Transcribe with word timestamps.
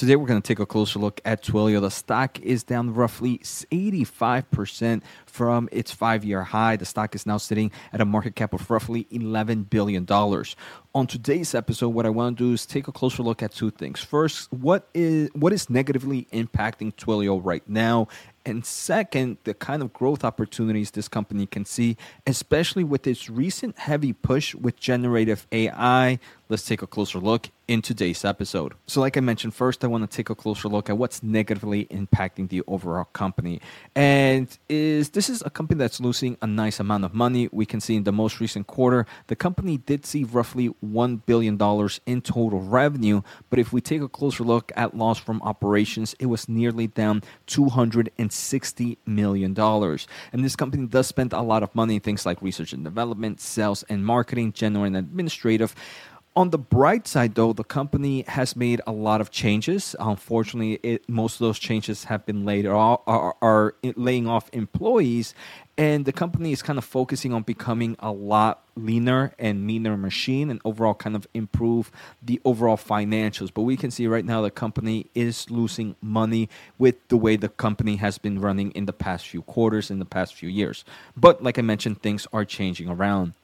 Today, 0.00 0.16
we're 0.16 0.26
going 0.26 0.40
to 0.40 0.48
take 0.48 0.60
a 0.60 0.64
closer 0.64 0.98
look 0.98 1.20
at 1.26 1.42
Twilio. 1.42 1.78
The 1.78 1.90
stock 1.90 2.40
is 2.40 2.62
down 2.64 2.94
roughly 2.94 3.36
85% 3.40 5.02
from 5.26 5.68
its 5.70 5.92
five 5.92 6.24
year 6.24 6.42
high. 6.42 6.76
The 6.76 6.86
stock 6.86 7.14
is 7.14 7.26
now 7.26 7.36
sitting 7.36 7.70
at 7.92 8.00
a 8.00 8.06
market 8.06 8.34
cap 8.34 8.54
of 8.54 8.70
roughly 8.70 9.04
$11 9.12 9.68
billion. 9.68 10.06
On 10.92 11.06
today's 11.06 11.54
episode, 11.54 11.90
what 11.90 12.04
I 12.04 12.10
want 12.10 12.36
to 12.36 12.44
do 12.48 12.52
is 12.52 12.66
take 12.66 12.88
a 12.88 12.92
closer 12.92 13.22
look 13.22 13.44
at 13.44 13.52
two 13.52 13.70
things. 13.70 14.02
First, 14.02 14.52
what 14.52 14.88
is 14.92 15.30
what 15.34 15.52
is 15.52 15.70
negatively 15.70 16.26
impacting 16.32 16.92
Twilio 16.96 17.40
right 17.40 17.62
now? 17.68 18.08
And 18.46 18.64
second, 18.64 19.36
the 19.44 19.52
kind 19.52 19.82
of 19.82 19.92
growth 19.92 20.24
opportunities 20.24 20.90
this 20.92 21.08
company 21.08 21.46
can 21.46 21.66
see, 21.66 21.96
especially 22.26 22.84
with 22.84 23.06
its 23.06 23.28
recent 23.28 23.78
heavy 23.78 24.14
push 24.14 24.54
with 24.54 24.80
generative 24.80 25.46
AI. 25.52 26.18
Let's 26.48 26.64
take 26.64 26.80
a 26.80 26.86
closer 26.86 27.18
look 27.18 27.50
in 27.68 27.82
today's 27.82 28.24
episode. 28.24 28.72
So, 28.86 29.00
like 29.00 29.16
I 29.16 29.20
mentioned, 29.20 29.54
first 29.54 29.84
I 29.84 29.88
want 29.88 30.10
to 30.10 30.16
take 30.16 30.30
a 30.30 30.34
closer 30.34 30.68
look 30.68 30.88
at 30.88 30.96
what's 30.96 31.22
negatively 31.22 31.84
impacting 31.86 32.48
the 32.48 32.62
overall 32.66 33.04
company. 33.12 33.60
And 33.94 34.48
is 34.68 35.10
this 35.10 35.28
is 35.28 35.42
a 35.44 35.50
company 35.50 35.78
that's 35.78 36.00
losing 36.00 36.38
a 36.40 36.46
nice 36.46 36.80
amount 36.80 37.04
of 37.04 37.14
money. 37.14 37.48
We 37.52 37.66
can 37.66 37.80
see 37.80 37.94
in 37.94 38.04
the 38.04 38.12
most 38.12 38.40
recent 38.40 38.66
quarter, 38.66 39.06
the 39.26 39.36
company 39.36 39.76
did 39.76 40.06
see 40.06 40.24
roughly 40.24 40.74
$1 40.84 41.26
billion 41.26 41.58
in 42.06 42.22
total 42.22 42.60
revenue. 42.60 43.22
But 43.48 43.58
if 43.58 43.72
we 43.72 43.80
take 43.80 44.02
a 44.02 44.08
closer 44.08 44.44
look 44.44 44.72
at 44.76 44.96
loss 44.96 45.18
from 45.18 45.42
operations, 45.42 46.14
it 46.18 46.26
was 46.26 46.48
nearly 46.48 46.86
down 46.86 47.22
$260 47.46 48.96
million. 49.06 49.58
And 49.58 50.44
this 50.44 50.56
company 50.56 50.86
does 50.86 51.06
spend 51.06 51.32
a 51.32 51.42
lot 51.42 51.62
of 51.62 51.74
money 51.74 51.96
in 51.96 52.00
things 52.00 52.26
like 52.26 52.40
research 52.42 52.72
and 52.72 52.84
development, 52.84 53.40
sales 53.40 53.84
and 53.88 54.04
marketing, 54.04 54.52
general 54.52 54.84
and 54.84 54.96
administrative. 54.96 55.74
On 56.40 56.48
the 56.48 56.56
bright 56.56 57.06
side, 57.06 57.34
though, 57.34 57.52
the 57.52 57.64
company 57.64 58.24
has 58.26 58.56
made 58.56 58.80
a 58.86 58.92
lot 58.92 59.20
of 59.20 59.30
changes. 59.30 59.94
Unfortunately, 60.00 60.80
it, 60.82 61.06
most 61.06 61.34
of 61.34 61.40
those 61.40 61.58
changes 61.58 62.04
have 62.04 62.24
been 62.24 62.46
laid 62.46 62.64
are, 62.64 62.98
are 63.06 63.74
laying 63.82 64.26
off 64.26 64.48
employees, 64.54 65.34
and 65.76 66.06
the 66.06 66.14
company 66.14 66.50
is 66.50 66.62
kind 66.62 66.78
of 66.78 66.84
focusing 66.86 67.34
on 67.34 67.42
becoming 67.42 67.94
a 67.98 68.10
lot 68.10 68.62
leaner 68.74 69.34
and 69.38 69.66
meaner 69.66 69.98
machine 69.98 70.48
and 70.48 70.62
overall 70.64 70.94
kind 70.94 71.14
of 71.14 71.26
improve 71.34 71.90
the 72.22 72.40
overall 72.46 72.78
financials. 72.78 73.52
But 73.52 73.64
we 73.64 73.76
can 73.76 73.90
see 73.90 74.06
right 74.06 74.24
now 74.24 74.40
the 74.40 74.50
company 74.50 75.10
is 75.14 75.50
losing 75.50 75.94
money 76.00 76.48
with 76.78 77.06
the 77.08 77.18
way 77.18 77.36
the 77.36 77.50
company 77.50 77.96
has 77.96 78.16
been 78.16 78.40
running 78.40 78.70
in 78.70 78.86
the 78.86 78.94
past 78.94 79.28
few 79.28 79.42
quarters 79.42 79.90
in 79.90 79.98
the 79.98 80.06
past 80.06 80.34
few 80.34 80.48
years. 80.48 80.86
But 81.14 81.42
like 81.42 81.58
i 81.58 81.62
mentioned 81.62 82.00
things 82.00 82.26
are 82.32 82.46
changing 82.46 82.88
around 82.88 83.34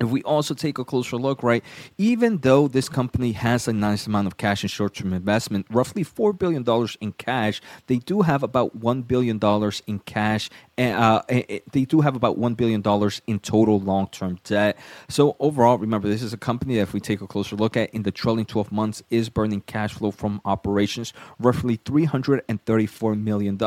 if 0.00 0.08
we 0.08 0.22
also 0.22 0.54
take 0.54 0.78
a 0.78 0.84
closer 0.84 1.16
look, 1.16 1.42
right, 1.42 1.64
even 1.96 2.38
though 2.38 2.68
this 2.68 2.88
company 2.88 3.32
has 3.32 3.68
a 3.68 3.72
nice 3.72 4.06
amount 4.06 4.26
of 4.26 4.36
cash 4.36 4.62
and 4.62 4.70
short 4.70 4.94
term 4.94 5.12
investment, 5.12 5.66
roughly 5.70 6.04
$4 6.04 6.38
billion 6.38 6.64
in 7.00 7.12
cash, 7.12 7.60
they 7.86 7.98
do 7.98 8.22
have 8.22 8.42
about 8.42 8.78
$1 8.78 9.06
billion 9.06 9.40
in 9.86 9.98
cash. 10.00 10.50
And 10.76 10.96
uh, 10.96 11.22
eh, 11.28 11.42
eh, 11.48 11.58
they 11.72 11.84
do 11.84 12.00
have 12.00 12.14
about 12.14 12.38
$1 12.38 12.56
billion 12.56 12.82
in 13.26 13.40
total 13.40 13.80
long 13.80 14.06
term 14.08 14.38
debt. 14.44 14.78
So, 15.08 15.36
overall, 15.40 15.78
remember, 15.78 16.08
this 16.08 16.22
is 16.22 16.32
a 16.32 16.36
company 16.36 16.76
that, 16.76 16.82
if 16.82 16.92
we 16.92 17.00
take 17.00 17.20
a 17.20 17.26
closer 17.26 17.56
look 17.56 17.76
at 17.76 17.90
in 17.90 18.04
the 18.04 18.12
trailing 18.12 18.44
12 18.44 18.70
months, 18.70 19.02
is 19.10 19.28
burning 19.28 19.62
cash 19.62 19.94
flow 19.94 20.10
from 20.10 20.40
operations 20.44 21.12
roughly 21.38 21.78
$334 21.78 23.20
million. 23.20 23.58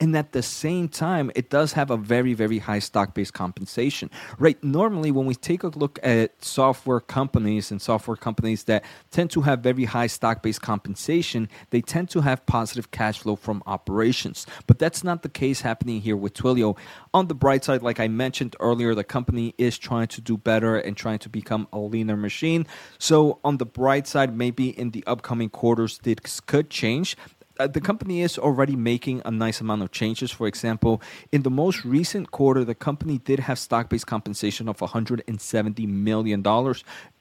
And 0.00 0.16
at 0.16 0.32
the 0.32 0.42
same 0.42 0.88
time, 0.88 1.30
it 1.34 1.50
does 1.50 1.72
have 1.72 1.90
a 1.90 1.96
very, 1.96 2.34
very 2.34 2.58
high 2.58 2.78
stock 2.78 3.14
based 3.14 3.32
compensation, 3.32 4.10
right? 4.38 4.62
Normally, 4.62 5.10
when 5.10 5.26
we 5.26 5.34
take 5.34 5.53
take 5.54 5.62
a 5.62 5.78
look 5.78 6.00
at 6.02 6.44
software 6.44 7.00
companies 7.00 7.70
and 7.70 7.80
software 7.80 8.16
companies 8.16 8.64
that 8.64 8.84
tend 9.12 9.30
to 9.30 9.42
have 9.42 9.60
very 9.60 9.84
high 9.84 10.08
stock 10.08 10.42
based 10.42 10.60
compensation, 10.60 11.48
they 11.70 11.80
tend 11.80 12.10
to 12.10 12.20
have 12.22 12.44
positive 12.46 12.90
cash 12.90 13.20
flow 13.20 13.36
from 13.36 13.62
operations. 13.66 14.46
But 14.66 14.80
that's 14.80 15.04
not 15.04 15.22
the 15.22 15.28
case 15.28 15.60
happening 15.60 16.00
here 16.00 16.16
with 16.16 16.34
Twilio. 16.34 16.76
On 17.12 17.28
the 17.28 17.34
bright 17.34 17.64
side, 17.64 17.82
like 17.82 18.00
I 18.00 18.08
mentioned 18.08 18.56
earlier, 18.58 18.94
the 18.94 19.04
company 19.04 19.54
is 19.56 19.78
trying 19.78 20.08
to 20.08 20.20
do 20.20 20.36
better 20.36 20.76
and 20.76 20.96
trying 20.96 21.20
to 21.20 21.28
become 21.28 21.68
a 21.72 21.78
leaner 21.78 22.16
machine. 22.16 22.66
So, 22.98 23.38
on 23.44 23.58
the 23.58 23.66
bright 23.66 24.08
side, 24.08 24.36
maybe 24.36 24.68
in 24.70 24.90
the 24.90 25.04
upcoming 25.06 25.50
quarters, 25.50 26.00
this 26.02 26.40
could 26.40 26.68
change 26.68 27.16
uh, 27.58 27.66
the 27.66 27.80
company 27.80 28.22
is 28.22 28.38
already 28.38 28.74
making 28.74 29.22
a 29.24 29.30
nice 29.30 29.60
amount 29.60 29.82
of 29.82 29.92
changes. 29.92 30.30
For 30.30 30.46
example, 30.46 31.00
in 31.30 31.42
the 31.42 31.50
most 31.50 31.84
recent 31.84 32.30
quarter, 32.30 32.64
the 32.64 32.74
company 32.74 33.18
did 33.18 33.40
have 33.40 33.58
stock 33.58 33.88
based 33.88 34.06
compensation 34.06 34.68
of 34.68 34.78
$170 34.78 35.88
million. 35.88 36.42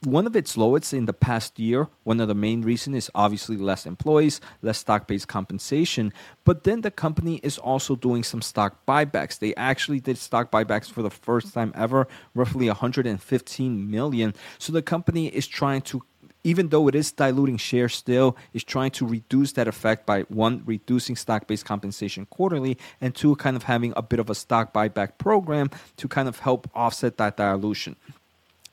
One 0.04 0.28
of 0.28 0.36
its 0.36 0.58
lowest 0.58 0.94
in 0.94 1.06
the 1.06 1.14
past 1.14 1.60
year. 1.60 1.88
One 2.04 2.20
of 2.20 2.28
the 2.28 2.36
main 2.36 2.62
reasons 2.62 2.96
is 2.98 3.12
obviously 3.14 3.58
less 3.58 3.86
employees, 3.86 4.42
less 4.62 4.80
stock 4.80 5.08
based 5.08 5.28
compensation. 5.28 6.12
But 6.44 6.64
then 6.64 6.82
the 6.82 6.92
company 6.92 7.40
is 7.44 7.58
also 7.58 7.96
doing 7.96 8.24
some 8.24 8.42
stock 8.42 8.86
buybacks. 8.88 9.40
They 9.40 9.54
actually 9.56 10.00
did 10.00 10.18
stock 10.18 10.52
buybacks 10.52 10.92
for 10.92 11.02
the 11.02 11.12
first 11.12 11.54
time 11.54 11.72
ever, 11.76 12.08
roughly 12.34 12.68
115 12.68 13.92
million. 13.92 14.34
So 14.58 14.74
the 14.74 14.82
company 14.82 15.28
is 15.28 15.48
trying 15.48 15.82
to 15.84 16.04
even 16.44 16.70
though 16.70 16.88
it 16.88 16.96
is 16.96 17.12
diluting 17.12 17.58
shares 17.58 17.96
still, 17.96 18.36
is 18.54 18.64
trying 18.64 18.92
to 18.92 19.06
reduce 19.06 19.54
that 19.54 19.68
effect 19.68 20.06
by 20.06 20.22
one, 20.24 20.62
reducing 20.66 21.16
stock 21.16 21.48
based 21.48 21.66
compensation 21.66 22.26
quarterly, 22.28 22.78
and 23.02 23.16
two, 23.16 23.36
kind 23.38 23.56
of 23.56 23.64
having 23.64 23.94
a 23.96 24.02
bit 24.02 24.20
of 24.20 24.30
a 24.30 24.36
stock 24.36 24.74
buyback 24.74 25.18
program 25.18 25.70
to 25.98 26.08
kind 26.08 26.28
of 26.28 26.40
help 26.40 26.70
offset 26.76 27.18
that 27.18 27.38
dilution. 27.38 27.96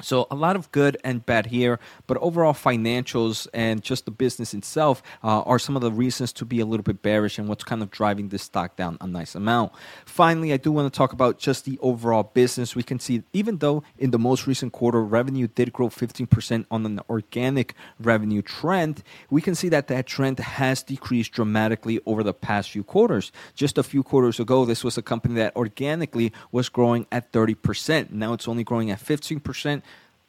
So 0.03 0.27
a 0.31 0.35
lot 0.35 0.57
of 0.57 0.71
good 0.73 0.97
and 1.05 1.25
bad 1.25 1.47
here, 1.47 1.79
but 2.07 2.17
overall 2.19 2.53
financials 2.53 3.47
and 3.53 3.83
just 3.83 4.05
the 4.05 4.11
business 4.11 4.55
itself 4.55 5.03
uh, 5.23 5.43
are 5.43 5.59
some 5.59 5.77
of 5.77 5.83
the 5.83 5.91
reasons 5.91 6.33
to 6.35 6.45
be 6.45 6.61
a 6.61 6.67
little 6.67 6.83
bit 6.83 7.03
bearish 7.03 7.39
and 7.39 7.49
what's 7.49 7.65
kind 7.65 7.83
of 7.83 7.91
driving 7.91 8.29
this 8.29 8.43
stock 8.43 8.77
down 8.77 8.97
a 9.01 9.07
nice 9.07 9.35
amount. 9.35 9.73
Finally, 10.05 10.53
I 10.53 10.57
do 10.57 10.73
want 10.73 10.93
to 10.93 10.97
talk 10.97 11.13
about 11.13 11.39
just 11.39 11.65
the 11.65 11.79
overall 11.81 12.23
business. 12.23 12.75
We 12.75 12.83
can 12.83 12.99
see 12.99 13.23
even 13.33 13.59
though 13.59 13.83
in 13.99 14.11
the 14.11 14.19
most 14.19 14.47
recent 14.47 14.73
quarter 14.73 15.03
revenue 15.03 15.47
did 15.47 15.73
grow 15.73 15.89
15% 15.89 16.67
on 16.71 16.87
an 16.87 17.01
organic 17.09 17.75
revenue 17.99 18.43
trend, 18.43 19.03
we 19.31 19.41
can 19.41 19.55
see 19.55 19.69
that 19.69 19.89
that 19.89 20.07
trend 20.07 20.39
has 20.39 20.83
decreased 20.83 21.33
dramatically 21.33 22.01
over 22.07 22.23
the 22.23 22.35
past 22.35 22.71
few 22.71 22.85
quarters. 22.85 23.33
Just 23.55 23.79
a 23.79 23.83
few 23.83 24.03
quarters 24.03 24.41
ago, 24.41 24.65
this 24.65 24.85
was 24.85 24.97
a 24.99 25.03
company 25.03 25.35
that 25.35 25.55
organically 25.57 26.33
was 26.53 26.69
growing 26.69 27.07
at 27.13 27.33
30%. 27.33 28.11
Now 28.11 28.33
it's 28.33 28.49
only 28.49 28.65
growing 28.65 28.91
at 28.91 28.99
15%. 28.99 29.83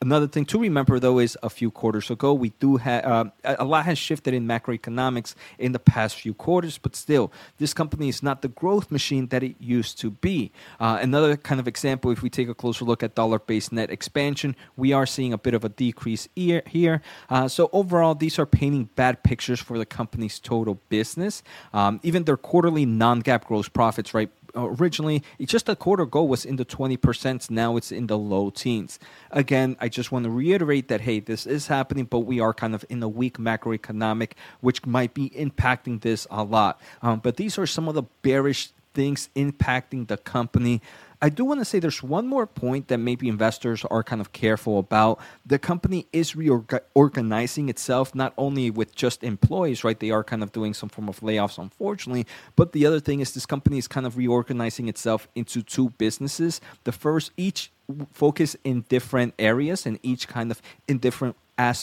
Another 0.03 0.25
thing 0.25 0.45
to 0.45 0.57
remember, 0.57 0.99
though, 0.99 1.19
is 1.19 1.37
a 1.43 1.49
few 1.49 1.69
quarters 1.69 2.09
ago, 2.09 2.33
we 2.33 2.49
do 2.59 2.77
have 2.77 3.05
uh, 3.05 3.25
a 3.43 3.63
lot 3.63 3.85
has 3.85 3.99
shifted 3.99 4.33
in 4.33 4.47
macroeconomics 4.47 5.35
in 5.59 5.73
the 5.73 5.79
past 5.79 6.15
few 6.15 6.33
quarters, 6.33 6.79
but 6.79 6.95
still, 6.95 7.31
this 7.59 7.71
company 7.71 8.09
is 8.09 8.23
not 8.23 8.41
the 8.41 8.47
growth 8.47 8.89
machine 8.89 9.27
that 9.27 9.43
it 9.43 9.55
used 9.59 9.99
to 9.99 10.09
be. 10.09 10.51
Uh, 10.79 10.97
another 10.99 11.37
kind 11.37 11.59
of 11.59 11.67
example, 11.67 12.09
if 12.09 12.23
we 12.23 12.31
take 12.31 12.49
a 12.49 12.55
closer 12.55 12.83
look 12.83 13.03
at 13.03 13.13
dollar 13.13 13.37
based 13.37 13.71
net 13.71 13.91
expansion, 13.91 14.55
we 14.75 14.91
are 14.91 15.05
seeing 15.05 15.33
a 15.33 15.37
bit 15.37 15.53
of 15.53 15.63
a 15.63 15.69
decrease 15.69 16.27
here. 16.35 17.03
Uh, 17.29 17.47
so, 17.47 17.69
overall, 17.71 18.15
these 18.15 18.39
are 18.39 18.47
painting 18.47 18.89
bad 18.95 19.21
pictures 19.21 19.59
for 19.59 19.77
the 19.77 19.85
company's 19.85 20.39
total 20.39 20.81
business. 20.89 21.43
Um, 21.75 21.99
even 22.01 22.23
their 22.23 22.37
quarterly 22.37 22.87
non 22.87 23.21
GAAP 23.21 23.45
gross 23.45 23.69
profits, 23.69 24.15
right? 24.15 24.31
Originally 24.55 25.23
just 25.39 25.69
a 25.69 25.75
quarter 25.75 26.03
ago 26.03 26.23
was 26.23 26.45
in 26.45 26.55
the 26.55 26.65
20% 26.65 27.49
now 27.49 27.77
it's 27.77 27.91
in 27.91 28.07
the 28.07 28.17
low 28.17 28.49
teens. 28.49 28.99
Again 29.31 29.75
i 29.79 29.87
just 29.87 30.11
want 30.11 30.25
to 30.25 30.31
reiterate 30.31 30.87
that 30.87 31.01
hey 31.01 31.19
this 31.19 31.45
is 31.45 31.67
happening 31.67 32.05
but 32.05 32.19
we 32.19 32.39
are 32.39 32.53
kind 32.53 32.75
of 32.75 32.85
in 32.89 33.01
a 33.03 33.09
weak 33.09 33.37
macroeconomic 33.37 34.31
which 34.61 34.85
might 34.85 35.13
be 35.13 35.29
impacting 35.31 36.01
this 36.01 36.27
a 36.29 36.43
lot. 36.43 36.79
Um, 37.01 37.19
but 37.19 37.37
these 37.37 37.57
are 37.57 37.67
some 37.67 37.87
of 37.87 37.95
the 37.95 38.03
bearish 38.21 38.71
things 38.93 39.29
impacting 39.35 40.07
the 40.07 40.17
company 40.17 40.81
I 41.23 41.29
do 41.29 41.45
want 41.45 41.59
to 41.59 41.65
say 41.65 41.77
there's 41.77 42.01
one 42.01 42.27
more 42.27 42.47
point 42.47 42.87
that 42.87 42.97
maybe 42.97 43.27
investors 43.29 43.85
are 43.91 44.01
kind 44.01 44.21
of 44.21 44.31
careful 44.31 44.79
about. 44.79 45.19
The 45.45 45.59
company 45.59 46.07
is 46.11 46.35
reorganizing 46.35 47.69
itself, 47.69 48.15
not 48.15 48.33
only 48.39 48.71
with 48.71 48.95
just 48.95 49.23
employees, 49.23 49.83
right? 49.83 49.99
They 49.99 50.09
are 50.09 50.23
kind 50.23 50.41
of 50.41 50.51
doing 50.51 50.73
some 50.73 50.89
form 50.89 51.07
of 51.07 51.19
layoffs, 51.19 51.59
unfortunately. 51.59 52.25
But 52.55 52.71
the 52.71 52.87
other 52.87 52.99
thing 52.99 53.19
is 53.19 53.33
this 53.33 53.45
company 53.45 53.77
is 53.77 53.87
kind 53.87 54.07
of 54.07 54.17
reorganizing 54.17 54.89
itself 54.89 55.27
into 55.35 55.61
two 55.61 55.91
businesses. 55.99 56.59
The 56.85 56.91
first, 56.91 57.31
each 57.37 57.71
focus 58.13 58.55
in 58.63 58.85
different 58.89 59.33
areas 59.37 59.85
and 59.85 59.99
each 60.01 60.27
kind 60.27 60.49
of 60.49 60.61
in 60.87 60.97
different 60.97 61.35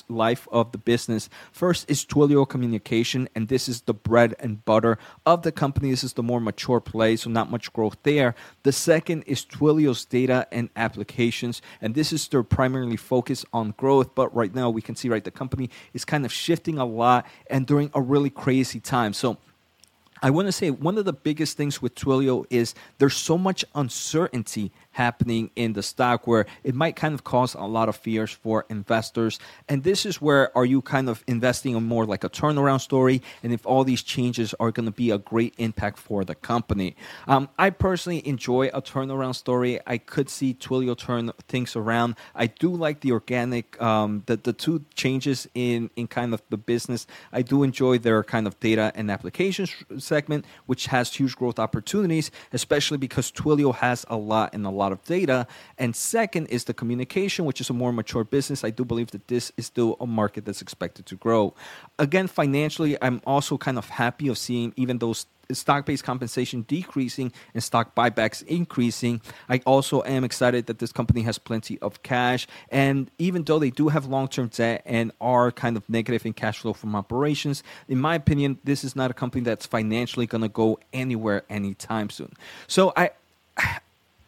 life 0.08 0.48
of 0.50 0.72
the 0.72 0.78
business. 0.78 1.28
First 1.52 1.90
is 1.90 2.04
Twilio 2.04 2.48
Communication, 2.48 3.28
and 3.34 3.48
this 3.48 3.69
is 3.69 3.82
the 3.82 3.94
bread 3.94 4.34
and 4.40 4.64
butter 4.64 4.98
of 5.25 5.42
the 5.42 5.52
company. 5.52 5.90
This 5.90 6.04
is 6.04 6.14
the 6.14 6.22
more 6.22 6.40
mature 6.40 6.80
play, 6.80 7.16
so 7.16 7.30
not 7.30 7.50
much 7.50 7.72
growth 7.72 7.96
there. 8.02 8.34
The 8.62 8.72
second 8.72 9.22
is 9.22 9.44
Twilio's 9.44 10.04
data 10.04 10.46
and 10.50 10.70
applications, 10.76 11.62
and 11.80 11.94
this 11.94 12.12
is 12.12 12.26
their 12.28 12.42
primarily 12.42 12.96
focus 12.96 13.44
on 13.52 13.75
growth. 13.76 14.14
But 14.14 14.34
right 14.34 14.54
now, 14.54 14.70
we 14.70 14.82
can 14.82 14.96
see 14.96 15.08
right 15.08 15.25
the 15.25 15.30
company 15.30 15.70
is 15.92 16.04
kind 16.04 16.25
of 16.25 16.32
shifting 16.32 16.78
a 16.78 16.84
lot 16.84 17.26
and 17.48 17.66
during 17.66 17.90
a 17.94 18.00
really 18.00 18.30
crazy 18.30 18.80
time. 18.80 19.12
So 19.12 19.38
I 20.23 20.31
want 20.31 20.47
to 20.47 20.53
say 20.53 20.70
one 20.70 20.99
of 20.99 21.05
the 21.05 21.12
biggest 21.12 21.56
things 21.56 21.81
with 21.81 21.94
Twilio 21.94 22.44
is 22.50 22.75
there's 22.99 23.17
so 23.17 23.38
much 23.38 23.65
uncertainty 23.75 24.73
happening 24.93 25.50
in 25.55 25.75
the 25.75 25.82
stock 25.82 26.26
where 26.26 26.44
it 26.65 26.75
might 26.75 26.97
kind 26.97 27.15
of 27.15 27.23
cause 27.23 27.55
a 27.55 27.62
lot 27.62 27.88
of 27.88 27.94
fears 27.97 28.32
for 28.32 28.67
investors. 28.69 29.38
And 29.69 29.85
this 29.85 30.05
is 30.05 30.20
where 30.20 30.56
are 30.59 30.65
you 30.65 30.82
kind 30.82 31.09
of 31.09 31.23
investing 31.29 31.76
in 31.76 31.85
more 31.85 32.05
like 32.05 32.25
a 32.25 32.29
turnaround 32.29 32.81
story? 32.81 33.23
And 33.44 33.53
if 33.53 33.65
all 33.65 33.85
these 33.85 34.03
changes 34.03 34.55
are 34.59 34.73
going 34.73 34.87
to 34.87 34.93
be 34.93 35.12
a 35.12 35.19
great 35.19 35.55
impact 35.59 35.99
for 35.99 36.25
the 36.25 36.35
company. 36.35 36.97
Um, 37.29 37.49
I 37.59 37.71
personally 37.71 38.26
enjoy 38.26 38.69
a 38.75 38.82
turnaround 38.82 39.37
story. 39.37 39.79
I 39.87 39.99
could 39.99 40.29
see 40.29 40.53
Twilio 40.55 40.99
turn 40.99 41.31
things 41.47 41.76
around. 41.76 42.17
I 42.35 42.49
do 42.49 42.75
like 42.75 43.00
the 43.00 43.12
organic, 43.12 43.81
um, 43.81 44.25
the, 44.26 44.37
the 44.37 44.53
two 44.53 44.85
changes 44.94 45.49
in, 45.55 45.91
in 45.94 46.09
kind 46.09 46.35
of 46.35 46.43
the 46.50 46.56
business. 46.56 47.06
I 47.32 47.43
do 47.43 47.62
enjoy 47.62 47.99
their 47.99 48.25
kind 48.25 48.49
of 48.49 48.59
data 48.59 48.91
and 48.97 49.12
applications 49.12 49.71
segment, 50.08 50.44
which 50.66 50.87
has 50.87 51.14
huge 51.14 51.37
growth 51.37 51.58
opportunities, 51.58 52.31
especially 52.52 52.99
because 52.99 53.31
Twilio 53.31 53.75
has 53.75 54.05
a 54.08 54.16
lot 54.16 54.55
and 54.55 54.66
a 54.66 54.70
lot 54.70 54.90
of 54.93 55.05
data. 55.05 55.46
And 55.78 55.94
second 55.94 56.46
is 56.46 56.64
the 56.64 56.75
communication, 56.75 57.44
which 57.44 57.60
is 57.60 57.70
a 57.70 57.75
more 57.75 57.93
mature 57.93 58.25
business. 58.25 58.64
I 58.64 58.70
do 58.70 58.84
believe 58.84 59.10
that 59.12 59.28
this 59.28 59.52
is 59.56 59.66
still 59.66 59.96
a 60.00 60.06
market 60.06 60.44
that's 60.44 60.62
expected 60.62 61.06
to 61.06 61.16
grow. 61.16 61.55
Again, 61.99 62.26
financially, 62.26 62.96
I'm 63.00 63.20
also 63.26 63.58
kind 63.58 63.78
of 63.78 63.88
happy 63.88 64.28
of 64.28 64.38
seeing 64.38 64.72
even 64.76 64.99
those 64.99 65.26
stock-based 65.50 66.05
compensation 66.05 66.62
decreasing 66.62 67.33
and 67.55 67.62
stock 67.62 67.95
buybacks 67.95 68.43
increasing. 68.47 69.21
I 69.49 69.61
also 69.65 70.03
am 70.03 70.25
excited 70.25 70.67
that 70.67 70.79
this 70.79 70.93
company 70.93 71.23
has 71.23 71.39
plenty 71.39 71.79
of 71.81 72.03
cash, 72.03 72.47
and 72.71 73.11
even 73.19 73.45
though 73.45 73.59
they 73.59 73.71
do 73.71 73.89
have 73.89 74.06
long-term 74.06 74.49
debt 74.49 74.83
and 74.85 75.12
are 75.21 75.50
kind 75.50 75.77
of 75.77 75.89
negative 75.89 76.27
in 76.27 76.33
cash 76.33 76.59
flow 76.59 76.73
from 76.73 76.95
operations, 76.95 77.62
in 77.89 77.99
my 77.99 78.15
opinion, 78.15 78.59
this 78.65 78.85
is 78.85 78.95
not 78.95 79.11
a 79.11 79.15
company 79.15 79.45
that's 79.45 79.67
financially 79.67 80.27
going 80.27 80.43
to 80.43 80.49
go 80.49 80.79
anywhere 80.93 81.45
anytime 81.49 82.11
soon. 82.11 82.33
So 82.67 82.93
I. 82.97 83.11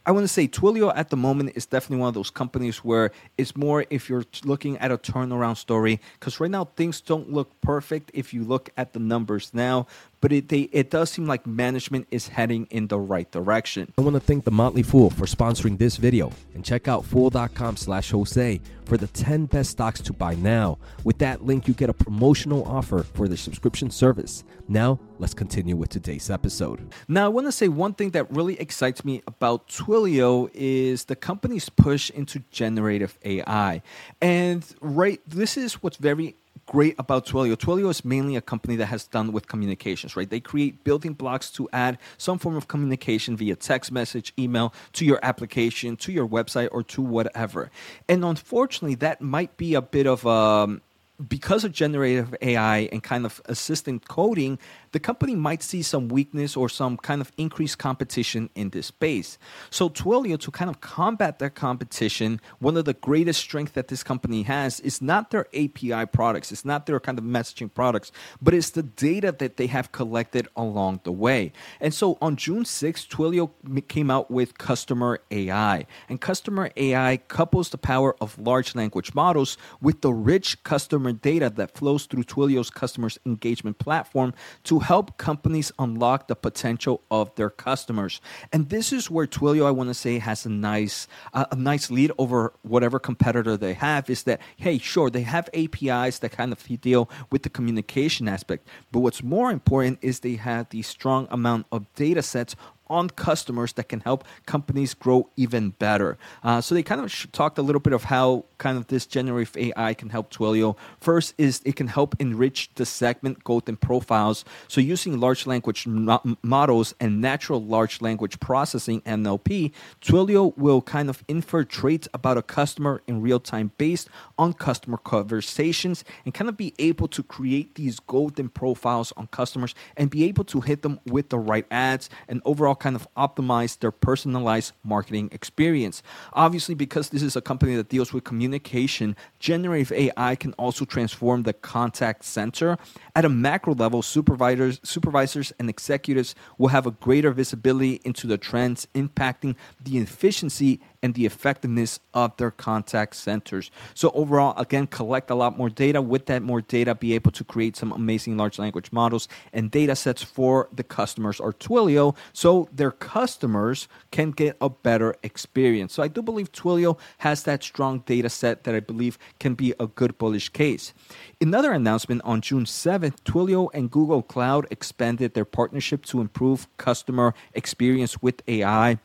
I 0.07 0.13
want 0.13 0.25
to 0.25 0.29
say 0.29 0.49
Twilio 0.49 0.93
at 0.97 1.11
the 1.11 1.17
moment 1.17 1.53
is 1.55 1.67
definitely 1.67 1.99
one 1.99 2.09
of 2.09 2.15
those 2.15 2.31
companies 2.31 2.79
where 2.79 3.13
it's 3.37 3.55
more 3.55 3.85
if 3.91 4.09
you're 4.09 4.25
looking 4.45 4.79
at 4.79 4.91
a 4.91 4.97
turnaround 4.97 5.59
story 5.59 6.01
because 6.19 6.41
right 6.41 6.51
now 6.51 6.65
things 6.65 7.03
don't 7.03 7.31
look 7.31 7.49
perfect 7.61 8.11
if 8.15 8.33
you 8.33 8.43
look 8.43 8.71
at 8.79 8.95
the 8.95 8.99
numbers 8.99 9.53
now, 9.53 9.87
but 10.21 10.33
it 10.33 10.49
they, 10.49 10.63
it 10.73 10.91
does 10.91 11.11
seem 11.11 11.27
like 11.27 11.47
management 11.47 12.07
is 12.11 12.29
heading 12.29 12.67
in 12.71 12.89
the 12.89 12.99
right 12.99 13.31
direction. 13.31 13.93
I 13.99 14.03
want 14.03 14.15
to 14.15 14.21
thank 14.21 14.45
the 14.45 14.51
Motley 14.51 14.83
Fool 14.83 15.11
for 15.11 15.27
sponsoring 15.27 15.79
this 15.79 15.97
video 15.97 16.33
and 16.55 16.65
check 16.65 16.89
out 16.89 17.05
fool.com 17.05 17.77
slash 17.77 18.11
Jose 18.11 18.61
for 18.85 18.97
the 18.97 19.07
10 19.07 19.47
best 19.47 19.71
stocks 19.71 20.01
to 20.01 20.13
buy 20.13 20.35
now. 20.35 20.77
With 21.05 21.19
that 21.19 21.45
link, 21.45 21.69
you 21.69 21.75
get 21.75 21.89
a 21.89 21.95
promotional 21.95 22.65
offer 22.65 23.05
for 23.05 23.29
the 23.29 23.37
subscription 23.37 23.91
service. 23.91 24.43
Now, 24.69 24.99
let's 25.19 25.33
continue 25.33 25.77
with 25.77 25.91
today's 25.91 26.29
episode. 26.29 26.93
Now, 27.07 27.27
I 27.27 27.29
want 27.29 27.47
to 27.47 27.53
say 27.53 27.69
one 27.69 27.95
thing 27.95 28.11
that 28.11 28.31
really 28.33 28.59
excites 28.61 29.05
me 29.05 29.23
about 29.29 29.69
Twilio 29.69 30.51
is 30.53 31.05
the 31.05 31.17
company's 31.17 31.69
push 31.69 32.11
into 32.11 32.43
generative 32.51 33.17
AI. 33.25 33.83
And 34.21 34.67
right, 34.81 35.21
this 35.27 35.57
is 35.57 35.75
what's 35.75 35.97
very 35.97 36.35
great 36.71 36.95
about 37.01 37.27
Twilio. 37.27 37.57
Twilio 37.57 37.91
is 37.91 38.05
mainly 38.05 38.37
a 38.37 38.41
company 38.41 38.77
that 38.77 38.87
has 38.87 39.05
done 39.09 39.33
with 39.33 39.49
communications, 39.49 40.15
right? 40.15 40.31
They 40.31 40.39
create 40.39 40.85
building 40.85 41.15
blocks 41.15 41.51
to 41.53 41.69
add 41.73 41.99
some 42.17 42.39
form 42.39 42.57
of 42.57 42.69
communication 42.69 43.37
via 43.37 43.57
text 43.57 43.91
message, 43.91 44.33
email 44.39 44.73
to 44.93 45.05
your 45.05 45.19
application, 45.25 45.97
to 45.97 46.13
your 46.13 46.29
website, 46.29 46.69
or 46.71 46.85
to 46.85 47.03
whatever. 47.03 47.73
And 48.09 48.25
unfortunately, 48.25 48.95
that 48.97 49.21
might 49.21 49.57
be 49.57 49.75
a 49.75 49.83
bit 49.83 50.07
of 50.07 50.25
a 50.25 50.29
um, 50.31 50.81
because 51.29 51.65
of 51.65 51.73
generative 51.73 52.35
AI 52.41 52.89
and 52.93 53.03
kind 53.03 53.27
of 53.27 53.43
assistant 53.47 54.09
coding, 54.09 54.59
the 54.93 55.01
company 55.01 55.35
might 55.35 55.63
see 55.63 55.83
some 55.83 56.09
weakness 56.09 56.57
or 56.57 56.69
some 56.69 56.97
kind 56.97 57.21
of 57.21 57.31
increased 57.37 57.79
competition 57.79 58.51
in 58.55 58.71
this 58.71 58.87
space. 58.87 59.39
So 59.71 59.89
Twilio, 59.89 60.39
to 60.41 60.51
kind 60.51 60.69
of 60.69 60.81
combat 60.81 61.39
that 61.39 61.55
competition, 61.55 62.41
one 62.59 62.77
of 62.77 62.85
the 62.85 62.95
greatest 62.95 63.41
strengths 63.41 63.73
that 63.73 63.89
this 63.89 64.03
company 64.03 64.43
has 64.43 64.81
is 64.81 65.01
not 65.01 65.31
their 65.31 65.47
API 65.55 66.07
products, 66.07 66.51
it's 66.51 66.65
not 66.65 66.87
their 66.87 66.99
kind 66.99 67.19
of 67.19 67.25
messaging 67.25 67.73
products, 67.73 68.11
but 68.43 68.53
it's 68.53 68.71
the 68.71 68.83
data 68.83 69.33
that 69.39 69.57
they 69.57 69.69
have 69.69 69.93
collected 69.93 70.49
along 70.57 71.01
the 71.05 71.13
way. 71.13 71.53
And 71.81 71.95
so 71.95 72.19
on 72.21 72.37
June 72.37 72.65
6th, 72.65 73.07
Twilio 73.09 73.51
came 73.89 74.11
out 74.11 74.31
with 74.31 74.59
Customer 74.59 75.21
AI. 75.31 75.87
And 76.09 76.21
Customer 76.21 76.71
AI 76.77 77.19
couples 77.29 77.71
the 77.71 77.79
power 77.79 78.17
of 78.21 78.39
large 78.39 78.75
language 78.75 79.15
models 79.15 79.57
with 79.81 80.01
the 80.01 80.13
rich 80.13 80.63
customer 80.65 81.13
data 81.13 81.51
that 81.51 81.77
flows 81.77 82.07
through 82.07 82.25
Twilio's 82.25 82.71
customers 82.71 83.19
engagement 83.25 83.79
platform 83.79 84.35
to 84.65 84.80
help 84.81 85.17
companies 85.19 85.73
unlock 85.79 86.29
the 86.29 86.37
potential 86.37 87.03
of 87.11 87.35
their 87.37 87.51
customers. 87.51 88.21
And 88.53 88.69
this 88.69 88.93
is 88.93 89.11
where 89.11 89.27
Twilio, 89.27 89.67
I 89.67 89.71
want 89.71 89.91
to 89.91 89.95
say, 89.95 90.19
has 90.19 90.47
a 90.47 90.49
nice 90.49 91.07
uh, 91.33 91.47
a 91.51 91.57
nice 91.57 91.91
lead 91.91 92.13
over 92.19 92.53
whatever 92.63 92.99
competitor 92.99 93.57
they 93.57 93.75
have. 93.75 94.11
Is 94.11 94.25
that 94.25 94.41
hey, 94.57 94.79
sure, 94.79 95.11
they 95.11 95.23
have 95.23 95.49
APIs 95.55 96.19
that 96.21 96.33
kind 96.33 96.53
of 96.53 96.81
deal 96.81 97.11
with 97.31 97.43
the 97.43 97.51
communication 97.51 98.29
aspect, 98.29 98.67
but 98.93 99.01
what's 99.01 99.23
more 99.23 99.51
important 99.51 99.99
is 100.03 100.21
they 100.21 100.37
have 100.37 100.69
the 100.71 100.83
strong 100.83 101.27
amount 101.31 101.67
of 101.73 101.93
data 101.95 102.23
sets 102.23 102.57
on 102.91 103.09
customers 103.09 103.73
that 103.75 103.89
can 103.89 104.01
help 104.01 104.25
companies 104.45 104.93
grow 104.93 105.31
even 105.37 105.71
better. 105.71 106.19
Uh, 106.43 106.61
so 106.61 106.75
they 106.75 106.83
kind 106.83 107.01
of 107.01 107.33
talked 107.33 107.57
a 107.57 107.63
little 107.63 107.81
bit 107.81 107.93
of 107.93 108.05
how 108.05 108.45
kind 108.59 108.77
of 108.77 108.89
this 108.89 109.07
generative 109.07 109.57
AI 109.57 109.95
can 109.95 110.11
help 110.11 110.31
Twilio. 110.31 110.77
First 111.01 111.35
is 111.39 111.63
it 111.65 111.77
can 111.77 111.87
help 111.87 112.15
enrich 112.19 112.71
the 112.75 112.85
segment 112.85 113.43
growth 113.45 113.69
and 113.69 113.81
profiles. 113.81 114.45
So 114.69 114.81
using 114.81 115.19
large 115.21 115.47
language 115.47 115.87
mo- 115.87 116.37
models 116.43 116.95
and 117.01 117.21
natural 117.21 117.63
large 117.63 118.03
language 118.03 118.41
processing 118.41 119.01
NLP, 119.03 119.73
Twilio 120.03 120.57
will 120.59 120.83
kind 120.83 121.09
of 121.09 121.23
infer 121.29 121.65
traits 121.65 122.09
about 122.13 122.37
a 122.37 122.43
customer 122.43 123.03
in 123.07 123.23
real 123.23 123.41
time 123.41 123.71
based 123.79 124.09
on 124.39 124.53
customer 124.53 124.97
conversations 124.97 126.05
and 126.25 126.35
kind 126.35 126.49
of 126.49 126.57
be 126.57 126.75
able 126.79 127.09
to 127.09 127.23
create 127.23 127.77
these 127.77 128.01
golden 128.01 128.49
profiles 128.49 129.13
on 129.17 129.29
customers 129.29 129.75
and 129.97 130.11
be 130.11 130.25
able 130.25 130.45
to 130.45 130.61
hit 130.61 130.83
them 130.83 130.99
with 131.07 131.29
the 131.29 131.39
right 131.39 131.67
ads 131.71 132.11
and 132.29 132.43
overall 132.45 132.75
kind 132.81 132.97
of 132.97 133.07
optimize 133.17 133.79
their 133.79 133.93
personalized 133.93 134.73
marketing 134.83 135.29
experience. 135.33 136.03
Obviously, 136.33 136.75
because 136.75 137.11
this 137.11 137.23
is 137.23 137.37
a 137.37 137.41
company 137.41 137.77
that 137.77 137.89
deals 137.89 138.13
with 138.13 138.25
communication, 138.25 139.15
generative 139.39 139.93
AI 139.93 140.35
can 140.35 140.53
also 140.55 140.85
transform 140.85 141.45
the 141.45 141.53
contact 141.53 142.25
center. 142.25 142.77
At 143.15 143.25
a 143.25 143.29
macro 143.29 143.75
level, 143.75 144.03
supervisors, 144.03 144.81
supervisors 144.83 145.53
and 145.59 145.71
executives 145.71 146.35
will 146.59 146.69
have 146.69 146.87
a 146.87 146.91
greater 146.91 147.31
visibility 147.31 148.01
into 148.05 148.27
the 148.27 148.39
trends 148.39 148.89
impacting 148.95 149.55
the 149.81 149.99
efficiency 149.99 150.81
and 151.03 151.15
the 151.15 151.27
effectiveness 151.27 152.01
of 152.15 152.37
their 152.37 152.51
contact 152.51 153.17
centers. 153.17 153.71
So 153.95 154.11
overall, 154.15 154.59
again, 154.59 154.87
collect 154.87 155.31
a 155.31 155.35
lot 155.35 155.57
more 155.57 155.71
data. 155.71 156.03
With 156.03 156.27
that 156.27 156.43
more 156.43 156.61
data, 156.61 156.95
be 156.95 157.15
able 157.15 157.31
to 157.33 157.45
create 157.45 157.77
some 157.77 157.93
amazing 157.93 158.37
large 158.37 158.59
language 158.59 158.93
models 158.93 159.29
and 159.53 159.71
data 159.71 159.97
sets 159.97 160.23
for 160.23 160.69
the 160.73 160.85
customers 160.85 161.41
or 161.41 161.53
Twilio 161.53 162.17
so 162.33 162.69
their 162.73 162.91
customers 162.91 163.89
can 164.11 164.31
get 164.31 164.57
a 164.61 164.69
better 164.69 165.15
experience. 165.23 165.93
So 165.95 166.03
I 166.03 166.09
do 166.09 166.23
believe 166.23 166.53
Twilio 166.53 166.99
has 167.19 167.45
that 167.45 167.63
strong 167.63 168.01
data 168.01 168.29
set 168.29 168.65
that 168.65 168.75
I 168.75 168.81
believe 168.81 169.19
can 169.39 169.55
be 169.55 169.75
a 169.81 169.87
good 169.87 170.19
bullish 170.19 170.51
case. 170.51 170.93
Another 171.41 171.73
announcement 171.73 172.23
on 172.25 172.41
June 172.41 172.65
7th, 172.65 173.23
Twilio 173.25 173.69
and 173.73 173.91
Google 173.91 174.23
Cloud 174.23 174.67
expanded 174.71 175.35
their 175.35 175.45
partnership 175.45 176.05
to 176.07 176.21
improve 176.21 176.69
customer 176.77 177.35
experience 177.55 178.21
with 178.21 178.43
AI. 178.47 178.99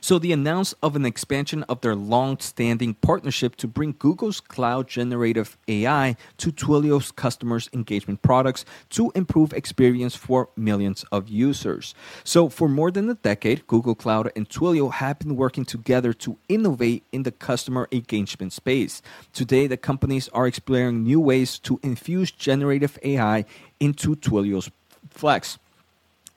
So 0.00 0.18
they 0.18 0.32
announced 0.32 0.74
of 0.82 0.96
an 0.96 1.06
expansion 1.06 1.62
of 1.64 1.80
their 1.80 1.94
long-standing 1.94 2.94
partnership 2.94 3.56
to 3.56 3.68
bring 3.68 3.94
Google's 3.98 4.40
cloud 4.40 4.88
generative 4.88 5.56
AI 5.68 6.16
to 6.38 6.52
Twilio's 6.52 7.10
customers 7.10 7.68
engagement 7.72 8.22
products 8.22 8.64
to 8.90 9.12
improve 9.14 9.52
experience 9.52 10.16
for 10.16 10.48
millions 10.56 11.04
of 11.12 11.28
users. 11.28 11.94
So 12.24 12.48
for 12.48 12.68
more 12.68 12.90
than 12.90 13.08
a 13.10 13.14
decade, 13.14 13.66
Google 13.66 13.94
Cloud 13.94 14.30
and 14.36 14.48
Twilio 14.48 14.92
have 14.92 15.18
been 15.18 15.36
working 15.36 15.64
together 15.64 16.12
to 16.14 16.38
innovate 16.48 17.04
in 17.12 17.22
the 17.22 17.32
customer 17.32 17.88
engagement 17.92 18.52
space. 18.52 19.02
Today, 19.32 19.66
the 19.66 19.76
companies 19.76 20.28
are 20.30 20.46
exploring 20.46 21.02
new 21.02 21.20
ways 21.20 21.58
to 21.60 21.80
infuse 21.82 22.30
generative 22.30 22.98
AI 23.02 23.44
into 23.80 24.16
Twilio's 24.16 24.70
Flex 25.10 25.58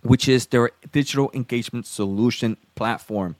which 0.01 0.27
is 0.27 0.47
their 0.47 0.71
digital 0.91 1.29
engagement 1.33 1.85
solution 1.85 2.57
platform. 2.75 3.35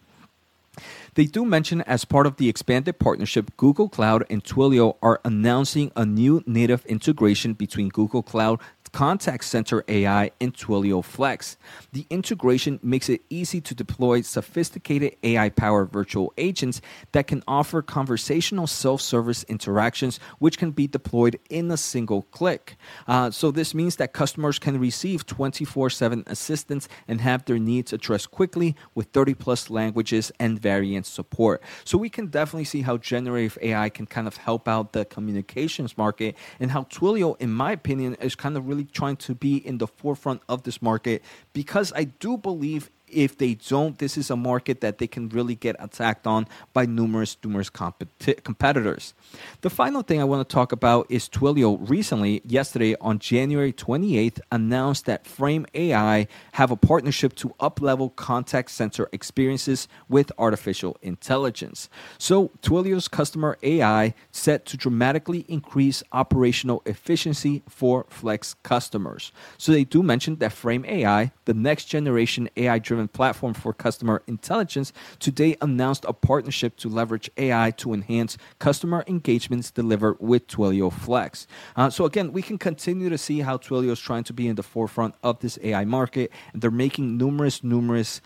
They 1.16 1.26
do 1.26 1.44
mention 1.44 1.82
as 1.82 2.06
part 2.06 2.26
of 2.26 2.38
the 2.38 2.48
expanded 2.48 3.00
partnership, 3.00 3.52
Google 3.58 3.90
Cloud 3.90 4.26
and 4.30 4.44
Twilio 4.44 4.96
are 5.02 5.20
announcing 5.26 5.92
a 5.96 6.06
new 6.06 6.44
native 6.46 6.86
integration 6.86 7.54
between 7.54 7.90
Google 7.90 8.24
Cloud 8.24 8.60
Contact 8.92 9.44
Center 9.44 9.84
AI 9.88 10.32
and 10.42 10.54
Twilio 10.54 11.04
Flex. 11.04 11.58
The 11.92 12.06
integration 12.10 12.80
makes 12.82 13.10
it 13.10 13.22
easy 13.30 13.62
to 13.62 13.76
deploy 13.76 14.22
sophisticated 14.22 15.16
AI 15.24 15.50
powered 15.50 15.92
virtual 15.92 16.34
agents 16.38 16.82
that 17.12 17.28
can 17.28 17.44
offer 17.48 17.82
conversational 17.82 18.68
self 18.68 19.02
service 19.02 19.44
interactions, 19.44 20.20
which 20.40 20.58
can 20.58 20.72
be 20.72 20.88
deployed 20.88 21.40
in 21.50 21.72
a 21.72 21.78
single 21.78 22.24
click. 22.24 22.78
Uh, 23.08 23.32
so, 23.32 23.52
this 23.52 23.74
means 23.74 23.98
that 23.98 24.14
customers 24.14 24.60
can 24.60 24.80
receive 24.80 25.26
24 25.26 25.90
7 25.90 26.24
assistance 26.28 26.88
and 27.08 27.22
have 27.22 27.46
their 27.46 27.60
needs 27.60 27.94
addressed 27.94 28.32
quickly 28.32 28.76
with 28.96 29.08
30 29.08 29.34
plus 29.36 29.70
languages 29.70 30.32
and 30.40 30.60
variant 30.60 31.06
support. 31.06 31.62
So, 31.84 31.98
we 31.98 32.10
can 32.10 32.28
definitely 32.28 32.66
see 32.66 32.82
how 32.82 32.98
generative 32.98 33.58
AI 33.62 33.90
can 33.90 34.06
kind 34.06 34.28
of 34.28 34.38
help 34.38 34.68
out 34.68 34.94
the 34.94 35.06
communications 35.06 35.98
market 35.98 36.36
and 36.60 36.72
how 36.72 36.84
Twilio, 36.84 37.36
in 37.40 37.52
my 37.52 37.72
opinion, 37.72 38.16
is 38.16 38.36
kind 38.36 38.58
of 38.58 38.68
really 38.68 38.79
really 38.80 38.90
trying 38.92 39.18
to 39.18 39.36
be 39.36 39.58
in 39.58 39.78
the 39.78 39.88
forefront 39.88 40.42
of 40.48 40.64
this 40.64 40.82
market 40.82 41.22
because 41.54 41.92
I 41.96 42.06
do 42.06 42.38
believe 42.38 42.90
if 43.12 43.38
they 43.38 43.56
don't, 43.56 43.98
this 43.98 44.18
is 44.18 44.30
a 44.30 44.36
market 44.36 44.82
that 44.82 44.98
they 44.98 45.08
can 45.08 45.30
really 45.30 45.56
get 45.56 45.76
attacked 45.80 46.28
on 46.28 46.48
by 46.74 46.86
numerous, 46.86 47.38
numerous 47.44 47.70
competi- 47.70 48.44
competitors. 48.44 49.14
The 49.62 49.70
final 49.70 50.02
thing 50.02 50.22
I 50.22 50.24
want 50.24 50.48
to 50.48 50.54
talk 50.54 50.72
about 50.72 51.06
is 51.10 51.30
Twilio 51.30 51.78
recently, 51.90 52.42
yesterday 52.46 52.96
on 53.02 53.20
January 53.20 53.74
28th, 53.74 54.40
announced 54.52 55.06
that 55.06 55.26
Frame 55.26 55.66
AI 55.74 56.28
have 56.54 56.72
a 56.72 56.76
partnership 56.76 57.36
to 57.36 57.50
uplevel 57.60 58.16
contact 58.16 58.72
center 58.72 59.10
experiences 59.12 59.88
with 60.08 60.32
artificial 60.38 60.98
intelligence. 61.02 61.90
So 62.18 62.50
Twilio's 62.62 63.08
customer 63.08 63.58
AI 63.64 64.14
set 64.32 64.66
to 64.68 64.78
dramatically 64.78 65.46
increase 65.48 66.04
operational 66.12 66.82
efficiency 66.86 67.64
for 67.68 68.06
Flex 68.10 68.56
customers. 68.64 69.32
So 69.58 69.72
they 69.72 69.84
do 69.84 70.04
mention 70.04 70.38
that 70.38 70.54
Frame 70.54 70.86
AI, 70.86 71.32
the 71.46 71.54
next 71.54 71.86
generation 71.86 72.50
AI 72.58 72.80
driven 72.80 72.99
driven 73.00 73.08
platform 73.08 73.54
for 73.54 73.74
customer 73.74 74.22
intelligence, 74.28 74.92
today 75.20 75.56
announced 75.62 76.04
a 76.06 76.14
partnership 76.14 76.76
to 76.78 76.90
leverage 76.90 77.30
AI 77.38 77.72
to 77.72 77.94
enhance 77.94 78.38
customer 78.60 79.04
engagements 79.08 79.72
delivered 79.72 80.18
with 80.20 80.48
Twilio 80.48 80.92
Flex. 80.92 81.48
Uh, 81.76 81.90
so, 81.90 82.06
again, 82.06 82.34
we 82.34 82.42
can 82.42 82.58
continue 82.58 83.10
to 83.10 83.18
see 83.18 83.40
how 83.40 83.58
Twilio 83.58 83.92
is 83.92 84.00
trying 84.00 84.26
to 84.26 84.34
be 84.34 84.48
in 84.48 84.56
the 84.56 84.64
forefront 84.64 85.16
of 85.24 85.40
this 85.40 85.58
AI 85.64 85.86
market, 85.86 86.32
and 86.52 86.62
they're 86.62 86.72
making 86.72 87.18
numerous, 87.18 87.64
numerous 87.64 88.22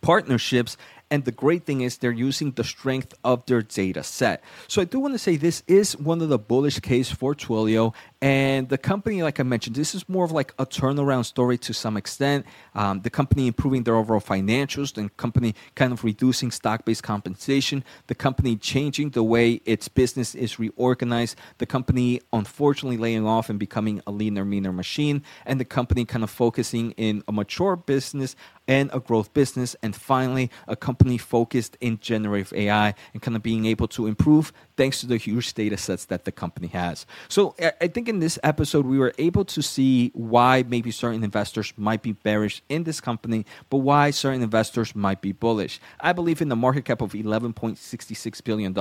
partnerships 0.00 0.76
and 1.10 1.24
the 1.24 1.32
great 1.32 1.64
thing 1.64 1.80
is 1.80 1.98
they're 1.98 2.12
using 2.12 2.52
the 2.52 2.62
strength 2.62 3.14
of 3.24 3.44
their 3.46 3.62
data 3.62 4.02
set. 4.04 4.44
So 4.68 4.80
I 4.80 4.84
do 4.84 5.00
want 5.00 5.14
to 5.14 5.18
say 5.18 5.36
this 5.36 5.62
is 5.66 5.96
one 5.96 6.20
of 6.20 6.28
the 6.28 6.38
bullish 6.38 6.78
case 6.80 7.10
for 7.10 7.34
Twilio. 7.34 7.92
And 8.22 8.68
the 8.68 8.78
company, 8.78 9.22
like 9.22 9.40
I 9.40 9.42
mentioned, 9.42 9.74
this 9.74 9.94
is 9.94 10.08
more 10.08 10.24
of 10.24 10.30
like 10.30 10.54
a 10.58 10.66
turnaround 10.66 11.24
story 11.24 11.58
to 11.58 11.72
some 11.72 11.96
extent. 11.96 12.46
Um, 12.74 13.00
the 13.00 13.10
company 13.10 13.48
improving 13.48 13.82
their 13.82 13.96
overall 13.96 14.20
financials, 14.20 14.94
the 14.94 15.08
company 15.16 15.54
kind 15.74 15.92
of 15.92 16.04
reducing 16.04 16.50
stock 16.50 16.84
based 16.84 17.02
compensation, 17.02 17.82
the 18.06 18.14
company 18.14 18.56
changing 18.56 19.10
the 19.10 19.24
way 19.24 19.60
its 19.64 19.88
business 19.88 20.34
is 20.34 20.58
reorganized, 20.58 21.36
the 21.58 21.66
company 21.66 22.20
unfortunately 22.32 22.98
laying 22.98 23.26
off 23.26 23.50
and 23.50 23.58
becoming 23.58 24.00
a 24.06 24.12
leaner, 24.12 24.44
meaner 24.44 24.72
machine, 24.72 25.22
and 25.44 25.58
the 25.58 25.64
company 25.64 26.04
kind 26.04 26.22
of 26.22 26.30
focusing 26.30 26.92
in 26.92 27.24
a 27.26 27.32
mature 27.32 27.74
business 27.74 28.36
and 28.68 28.88
a 28.92 29.00
growth 29.00 29.32
business. 29.34 29.74
And 29.82 29.96
finally, 29.96 30.50
a 30.68 30.76
company 30.76 30.99
focused 31.18 31.76
in 31.80 31.98
generative 32.00 32.52
AI 32.52 32.94
and 33.12 33.22
kind 33.22 33.36
of 33.36 33.42
being 33.42 33.66
able 33.66 33.88
to 33.88 34.06
improve 34.06 34.52
thanks 34.76 35.00
to 35.00 35.06
the 35.06 35.18
huge 35.18 35.52
data 35.52 35.76
sets 35.76 36.06
that 36.06 36.24
the 36.24 36.32
company 36.32 36.68
has. 36.68 37.04
So 37.28 37.54
I 37.80 37.88
think 37.88 38.08
in 38.08 38.18
this 38.18 38.38
episode, 38.42 38.86
we 38.86 38.98
were 38.98 39.12
able 39.18 39.44
to 39.44 39.62
see 39.62 40.10
why 40.14 40.64
maybe 40.66 40.90
certain 40.90 41.22
investors 41.22 41.72
might 41.76 42.02
be 42.02 42.12
bearish 42.12 42.62
in 42.68 42.84
this 42.84 43.00
company, 43.00 43.44
but 43.68 43.78
why 43.78 44.10
certain 44.10 44.42
investors 44.42 44.94
might 44.94 45.20
be 45.20 45.32
bullish. 45.32 45.80
I 46.00 46.12
believe 46.12 46.40
in 46.40 46.48
the 46.48 46.56
market 46.56 46.86
cap 46.86 47.02
of 47.02 47.12
$11.66 47.12 48.44
billion, 48.44 48.76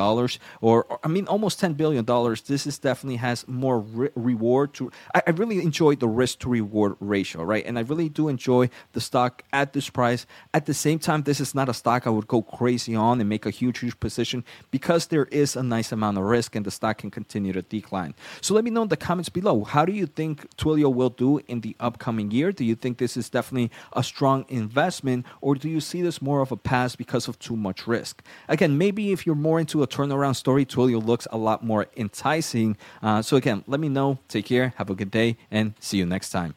or, 0.62 1.00
I 1.04 1.08
mean, 1.08 1.28
almost 1.28 1.60
$10 1.60 1.76
billion, 1.76 2.06
this 2.46 2.66
is 2.66 2.80
definitely 2.80 3.18
has 3.18 3.48
more 3.48 3.80
re- 3.80 4.10
reward 4.16 4.74
to. 4.76 4.92
I, 5.14 5.24
I 5.28 5.32
really 5.32 5.62
enjoy 5.62 5.96
the 5.96 6.08
risk 6.08 6.40
to 6.40 6.50
reward 6.50 6.96
ratio, 7.00 7.44
right? 7.44 7.66
And 7.66 7.78
I 7.78 7.82
really 7.82 8.10
do 8.10 8.30
enjoy 8.30 8.70
the 8.94 9.02
stock 9.02 9.44
at 9.52 9.74
this 9.74 9.90
price. 9.90 10.26
At 10.54 10.66
the 10.66 10.74
same 10.74 11.00
time, 11.00 11.24
this 11.24 11.40
is 11.40 11.54
not 11.54 11.68
a 11.68 11.74
stock 11.74 12.06
I 12.10 12.12
would 12.12 12.28
go 12.28 12.42
crazy 12.42 12.96
on 12.96 13.22
and 13.22 13.30
make 13.30 13.46
a 13.46 13.52
huge, 13.52 13.80
huge 13.80 14.00
position 14.00 14.44
because 14.72 15.08
there 15.08 15.26
is 15.26 15.56
a 15.56 15.62
nice 15.62 15.92
amount 15.92 16.18
of 16.18 16.24
risk 16.24 16.56
and 16.56 16.66
the 16.66 16.72
stock 16.72 16.98
can 16.98 17.12
continue 17.12 17.54
to 17.54 17.62
decline. 17.62 18.16
So 18.42 18.56
let 18.56 18.64
me 18.64 18.72
know 18.72 18.82
in 18.82 18.88
the 18.88 18.98
comments 18.98 19.30
below. 19.30 19.64
How 19.64 19.86
do 19.86 19.94
you 19.94 20.08
think 20.08 20.50
Twilio 20.58 20.92
will 20.92 21.12
do 21.12 21.40
in 21.48 21.62
the 21.62 21.76
upcoming 21.80 22.32
year? 22.32 22.52
Do 22.52 22.66
you 22.66 22.74
think 22.74 22.98
this 22.98 23.16
is 23.16 23.30
definitely 23.30 23.70
a 23.94 24.02
strong 24.02 24.46
investment, 24.50 25.28
or 25.40 25.54
do 25.54 25.70
you 25.70 25.80
see 25.80 26.02
this 26.02 26.20
more 26.20 26.42
of 26.42 26.52
a 26.52 26.58
pass 26.58 26.96
because 26.96 27.28
of 27.28 27.38
too 27.38 27.56
much 27.56 27.86
risk? 27.86 28.24
Again, 28.48 28.78
maybe 28.84 29.12
if 29.12 29.28
you're 29.28 29.44
more 29.50 29.60
into 29.60 29.84
a 29.84 29.88
turnaround 29.88 30.36
story, 30.36 30.66
Twilio 30.66 31.00
looks 31.06 31.28
a 31.32 31.38
lot 31.38 31.64
more 31.64 31.86
enticing. 31.96 32.76
Uh, 33.04 33.22
so, 33.22 33.38
again, 33.38 33.64
let 33.68 33.80
me 33.80 33.90
know. 33.90 34.18
Take 34.28 34.46
care. 34.46 34.74
Have 34.78 34.90
a 34.90 34.96
good 34.96 35.12
day, 35.12 35.38
and 35.52 35.74
see 35.80 35.98
you 36.00 36.08
next 36.08 36.32
time. 36.32 36.48